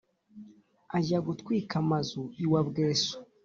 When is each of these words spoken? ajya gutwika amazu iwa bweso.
ajya 0.97 1.19
gutwika 1.27 1.73
amazu 1.83 2.21
iwa 2.43 2.61
bweso. 2.67 3.13